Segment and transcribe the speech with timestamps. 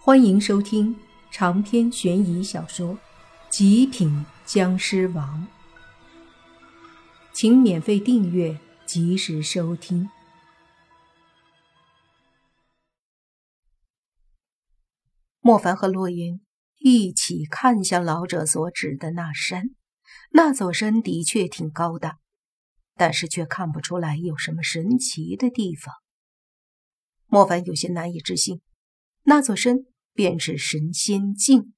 [0.00, 0.96] 欢迎收听
[1.30, 2.94] 长篇悬疑小说
[3.50, 5.46] 《极品僵尸王》，
[7.34, 10.08] 请免费订阅，及时收听。
[15.40, 16.40] 莫凡和洛言
[16.78, 19.64] 一起看向老者所指的那山，
[20.30, 22.18] 那座山的确挺高的，
[22.94, 25.92] 但是却看不出来有什么神奇的地方。
[27.26, 28.62] 莫凡有些难以置信，
[29.28, 29.76] 那座山。
[30.14, 31.74] 便是神仙境，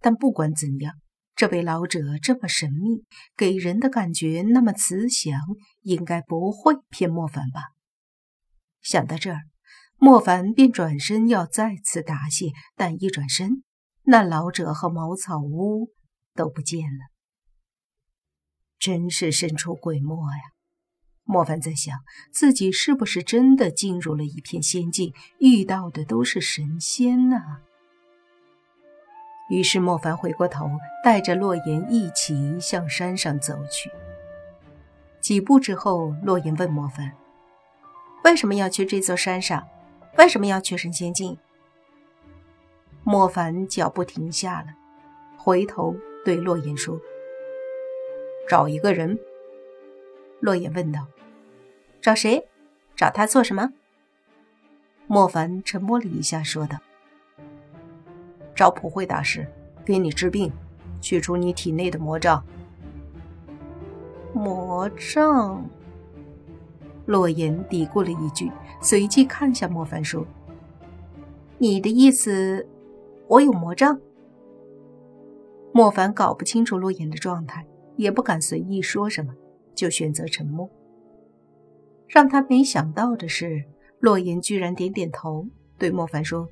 [0.00, 0.94] 但不管怎样，
[1.34, 3.04] 这位老者这么神秘，
[3.36, 5.38] 给人的感觉那么慈祥，
[5.82, 7.60] 应该不会骗莫凡吧？
[8.80, 9.42] 想到这儿，
[9.98, 13.62] 莫凡便转身要再次答谢，但一转身，
[14.04, 15.92] 那老者和茅草屋
[16.32, 17.12] 都不见了。
[18.78, 20.55] 真是神出鬼没呀！
[21.28, 21.98] 莫凡在想，
[22.30, 27.36] 自己是不是真的进入了一片仙境，遇到的都是神仙呢？
[29.50, 30.70] 于是莫凡回过头，
[31.04, 33.90] 带着洛言一起向山上走去。
[35.20, 37.12] 几步之后，洛言问莫凡
[38.22, 39.66] ：“为什么要去这座山上？
[40.18, 41.36] 为什么要去神仙境？”
[43.02, 44.68] 莫凡脚步停下了，
[45.36, 47.00] 回头对洛言说
[48.48, 49.18] ：“找一个人。”
[50.38, 51.06] 洛言问道。
[52.06, 52.46] 找谁？
[52.94, 53.72] 找他做什么？
[55.08, 56.78] 莫凡沉默了一下，说道
[58.54, 59.44] ：“找普惠大师，
[59.84, 60.52] 给你治病，
[61.00, 62.44] 去除你体内的魔障。”
[64.32, 65.68] 魔障。
[67.06, 70.24] 洛言嘀咕了一句，随即看向莫凡说
[71.58, 72.68] ：“你的意思，
[73.26, 74.00] 我有魔障？”
[75.74, 77.66] 莫凡搞不清楚洛言的状态，
[77.96, 79.34] 也不敢随意说什么，
[79.74, 80.70] 就选择沉默。
[82.08, 83.64] 让他没想到的是，
[84.00, 85.46] 洛言居然点点头，
[85.78, 86.48] 对莫凡说：“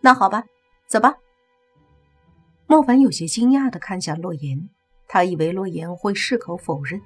[0.00, 0.44] 那好吧，
[0.86, 1.14] 走吧。”
[2.66, 4.68] 莫凡有些惊讶的看向洛言，
[5.06, 7.00] 他以为洛言会矢口否认，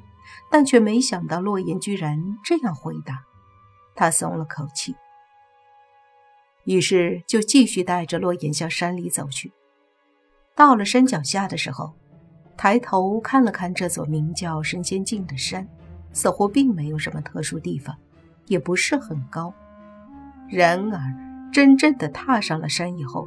[0.50, 3.24] 但却没想到洛言居然这样回答，
[3.94, 4.94] 他松了口气，
[6.64, 9.52] 于是就继续带着洛言向山里走去。
[10.54, 11.92] 到了山脚下的时候，
[12.56, 15.66] 抬头看了看这座名叫神仙境的山。
[16.12, 17.96] 似乎并没有什么特殊地方，
[18.46, 19.52] 也不是很高。
[20.48, 21.00] 然而，
[21.52, 23.26] 真正的踏上了山以后，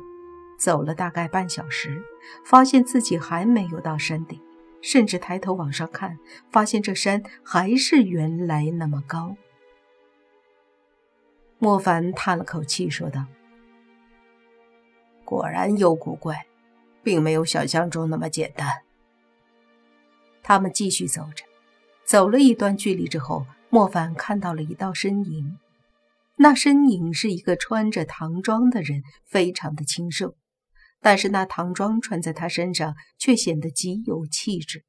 [0.59, 2.03] 走了大概半小时，
[2.43, 4.39] 发现自己还没有到山顶，
[4.81, 6.17] 甚至抬头往上看，
[6.51, 9.35] 发现这山还是原来那么高。
[11.57, 13.25] 莫凡叹了口气，说道
[15.25, 16.45] ：“果然有古怪，
[17.01, 18.83] 并没有想象中那么简单。”
[20.43, 21.43] 他们继续走着。
[22.05, 25.57] 走了一段距离之后，莫凡看到了一道身影。
[26.37, 30.35] 那身影是一个穿着唐装的人，非常的清瘦，
[31.01, 34.83] 但是那唐装穿在他身上却显得极有气质。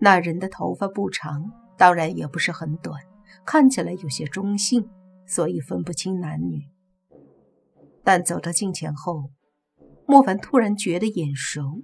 [0.00, 3.00] 那人的头发不长，当然也不是很短，
[3.44, 4.88] 看起来有些中性，
[5.26, 6.62] 所以分不清男女。
[8.02, 9.30] 但走到近前后，
[10.06, 11.82] 莫凡突然觉得眼熟，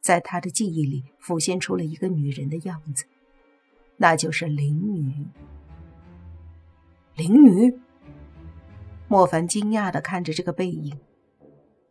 [0.00, 3.06] 在他的记忆里浮现出了一个女人的样子。
[4.02, 5.28] 那就是灵女。
[7.14, 7.78] 灵女，
[9.08, 10.98] 莫凡惊讶的看着这个背影，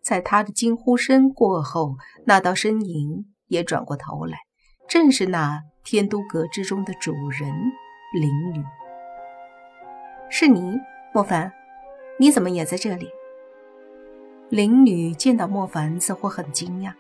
[0.02, 4.40] 在他的惊呼声过后，那道身影也转过头来，
[4.88, 7.54] 正是那天都阁之中的主人
[8.20, 8.64] 灵女。
[10.32, 10.80] 是你，
[11.14, 11.54] 莫凡，
[12.18, 13.08] 你怎么也在这里？
[14.50, 16.94] 灵女见到莫凡，似乎很惊讶，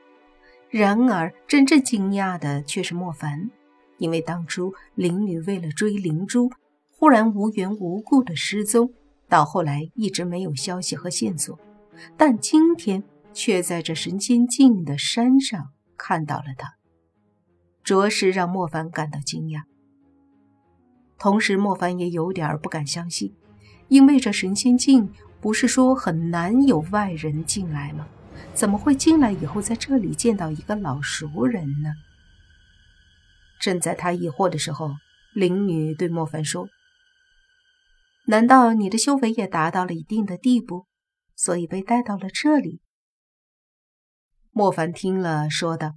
[0.69, 3.49] 然而真正惊讶的却是莫凡。
[3.99, 6.49] 因为当初灵女为了追灵珠，
[6.97, 8.91] 忽然无缘无故的失踪，
[9.27, 11.59] 到后来一直没有消息和线索，
[12.17, 16.73] 但今天却在这神仙境的山上看到了她，
[17.83, 19.61] 着实让莫凡感到惊讶。
[21.17, 23.35] 同时，莫凡也有点不敢相信，
[23.89, 25.11] 因为这神仙境
[25.41, 28.07] 不是说很难有外人进来吗？
[28.53, 31.93] 怎么会进来以后在这里见到一个老熟人呢？
[33.59, 34.91] 正在他疑惑的时候，
[35.35, 36.69] 灵女对莫凡说
[38.27, 40.87] ：“难道你的修为也达到了一定的地步，
[41.35, 42.79] 所以被带到了这里？”
[44.51, 45.93] 莫凡听了，说道：“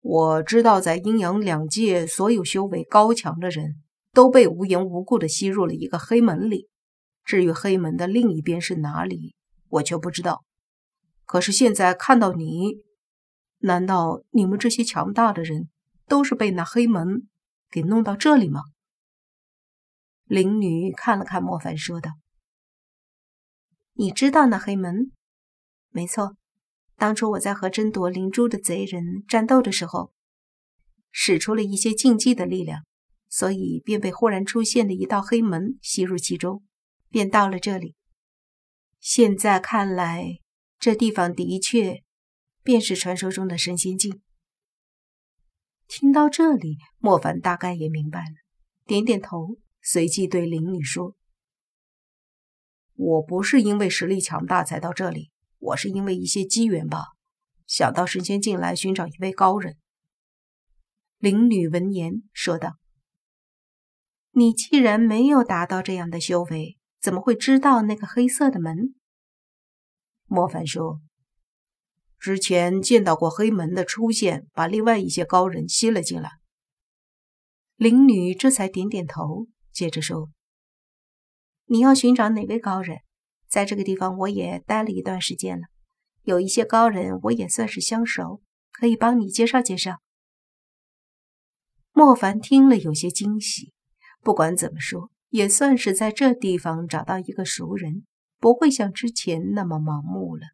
[0.00, 3.82] 我知道，在阴阳两界，所有修为高强的人
[4.12, 6.68] 都被无缘无故的吸入了一个黑门里。
[7.24, 9.34] 至于黑门的另一边是哪里，
[9.68, 10.44] 我却不知道。
[11.24, 12.82] 可是现在看到你，
[13.58, 15.68] 难道你们这些强大的人？”
[16.06, 17.28] 都是被那黑门
[17.70, 18.62] 给弄到这里吗？
[20.24, 22.12] 灵女看了看莫凡，说道
[23.92, 25.12] ：“你知道那黑门？
[25.90, 26.36] 没错，
[26.96, 30.12] 当初我在和争夺灵珠的贼人战斗的时候，
[31.12, 32.84] 使出了一些禁忌的力量，
[33.28, 36.64] 所以便被忽然出现的一道黑门吸入其中，
[37.10, 37.94] 便到了这里。
[38.98, 40.38] 现在看来，
[40.78, 42.02] 这地方的确
[42.62, 44.22] 便是传说中的神仙境。
[45.86, 48.34] 听到这里，莫凡大概也明白了，
[48.86, 51.14] 点点头，随即对灵女说
[52.94, 57.04] ：“我不是因为实力强大才到这里，我是因为一些机缘吧，
[57.66, 59.76] 想到神仙境来寻找一位高人。”
[61.18, 62.76] 灵女闻言说道
[64.32, 68.94] ：“你既然没有达到这样的修为，怎么会知道那个黑色的门？”
[70.26, 71.00] 莫凡说。
[72.24, 76.30] 之前见到过黑门的出现，把另外一些高人吸了进来。
[77.76, 80.30] 灵女这才点点头，接着说
[81.68, 83.00] ：“你要寻找哪位高人？
[83.46, 85.66] 在这个地方我也待了一段时间了，
[86.22, 88.40] 有一些高人我也算是相熟，
[88.72, 89.98] 可以帮你介绍介绍。”
[91.92, 93.70] 莫凡听了有些惊喜，
[94.22, 98.06] 不管怎么说，也算是在这地方找到一个熟人，
[98.38, 100.46] 不会像之前那么盲目了。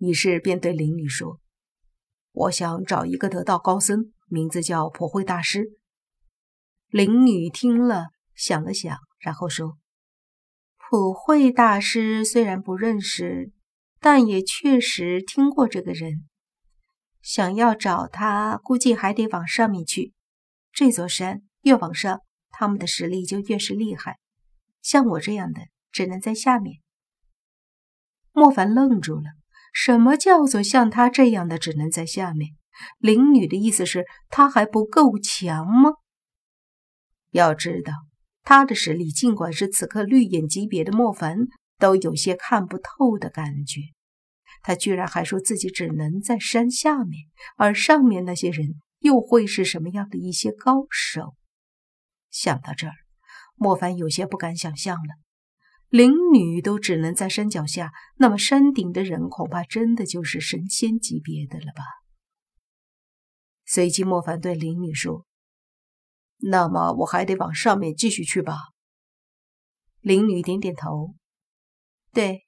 [0.00, 1.40] 于是便对灵女说
[2.32, 5.78] ：“我想找一个得道高僧，名字叫普惠大师。”
[6.88, 9.76] 灵女听了，想了想，然后说
[10.88, 13.52] ：“普惠大师虽然不认识，
[14.00, 16.26] 但也确实听过这个人。
[17.20, 20.14] 想要找他，估计还得往上面去。
[20.72, 24.18] 这座山越往上，他们的实力就越是厉害。
[24.80, 25.60] 像我这样的，
[25.92, 26.80] 只能在下面。”
[28.32, 29.39] 莫凡愣住了。
[29.72, 32.52] 什么叫做像他这样的只能在下面？
[32.98, 35.92] 灵女的意思是他还不够强吗？
[37.30, 37.92] 要知道，
[38.42, 41.36] 他的实力尽管是此刻绿眼级别的莫凡
[41.78, 43.80] 都有些看不透的感觉。
[44.62, 51.34] 他居然还说自己只能在山下面，而上面那些人又会是什么样的一些高手？
[52.30, 52.94] 想到这儿，
[53.56, 55.14] 莫凡有些不敢想象了。
[55.90, 61.82] 灵女都只能在山脚下，那么山顶的人恐怕真的就是神仙级别的了吧？
[63.66, 65.26] 随即，莫凡对灵女说
[66.38, 68.54] ：“那么我还得往上面继续去吧？”
[70.00, 71.16] 灵女点点头
[72.14, 72.46] ：“对。”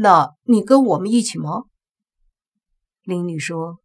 [0.00, 1.64] 那你跟我们一起吗？
[3.02, 3.80] 灵女说：“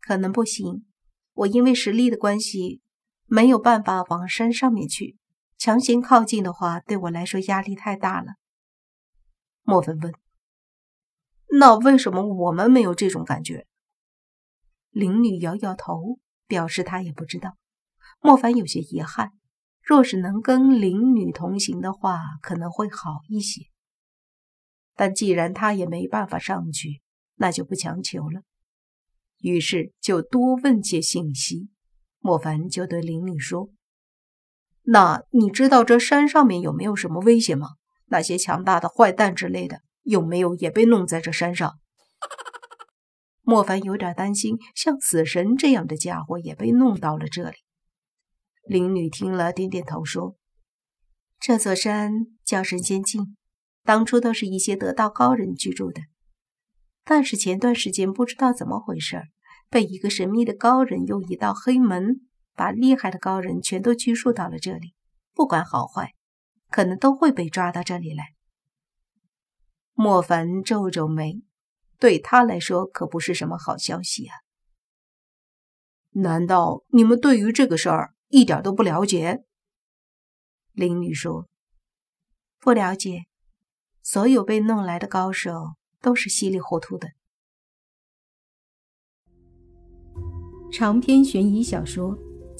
[0.00, 0.86] 可能不行，
[1.34, 2.80] 我因为实力的关系，
[3.26, 5.18] 没有办法往山上面去。”
[5.60, 8.36] 强行靠近的话，对我来说压力太大了。
[9.60, 10.14] 莫凡问
[11.60, 13.66] ：“那为什么我们没有这种感觉？”
[14.88, 17.58] 灵女摇摇头，表示她也不知道。
[18.20, 19.32] 莫凡有些遗憾，
[19.82, 23.66] 若是能跟灵女同行的话，可能会好一些。
[24.94, 27.02] 但既然他也没办法上去，
[27.34, 28.40] 那就不强求了。
[29.40, 31.68] 于是就多问些信息。
[32.18, 33.68] 莫凡就对灵女说。
[34.92, 37.68] 那你知道这山上面有没有什么危险吗？
[38.06, 41.78] 那些强大的坏蛋之类的，有没有也被弄在这山上？
[43.42, 47.58] 莫凡有点担心，像死神这样的家伙也被弄到了这里。
[48.64, 50.34] 灵女听了，点点头说
[51.38, 52.12] ：“这座山
[52.44, 53.36] 叫神仙境，
[53.84, 56.00] 当初都是一些得道高人居住的。
[57.04, 59.22] 但是前段时间不知道怎么回事，
[59.68, 62.22] 被一个神秘的高人用一道黑门。”
[62.60, 64.92] 把厉害的高人全都拘束到了这里，
[65.32, 66.12] 不管好坏，
[66.68, 68.34] 可能都会被抓到这里来。
[69.94, 71.40] 莫凡皱皱眉，
[71.98, 74.34] 对他来说可不是什么好消息啊！
[76.10, 79.42] 难道你们对于这个事儿一点都不了解？
[80.72, 81.48] 林女说
[82.60, 83.22] ：“不了解，
[84.02, 87.08] 所有被弄来的高手都是稀里糊涂的。”
[90.70, 92.18] 长篇悬疑小说。《